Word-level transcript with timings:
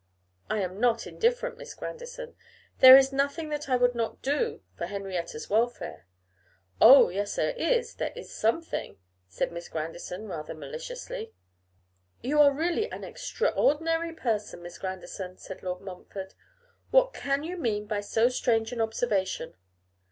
'I 0.49 0.61
am 0.61 0.79
not 0.79 1.05
indifferent, 1.05 1.59
Miss 1.59 1.75
Grandison. 1.75 2.35
There 2.79 2.97
is 2.97 3.13
nothing 3.13 3.49
that 3.49 3.69
I 3.69 3.75
would 3.75 3.93
not 3.93 4.23
do 4.23 4.63
for 4.75 4.87
Henrietta's 4.87 5.47
welfare.' 5.47 6.07
'Oh! 6.81 7.09
yes, 7.09 7.35
there 7.35 7.51
is; 7.51 7.93
there 7.93 8.11
is 8.15 8.33
something,' 8.33 8.97
said 9.27 9.51
Miss 9.51 9.69
Grandison, 9.69 10.27
rather 10.27 10.55
maliciously. 10.55 11.35
'You 12.23 12.39
are 12.41 12.51
really 12.51 12.91
an 12.91 13.03
extraordinary 13.03 14.11
person, 14.11 14.63
Miss 14.63 14.79
Grandison,' 14.79 15.37
said 15.37 15.61
Lord 15.61 15.81
Montfort. 15.81 16.33
'What 16.89 17.13
can 17.13 17.43
you 17.43 17.55
mean 17.55 17.85
by 17.85 17.99
so 18.01 18.27
strange 18.27 18.71
an 18.71 18.81
observation? 18.81 19.53